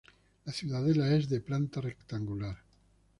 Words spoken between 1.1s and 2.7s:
es de planta rectangular.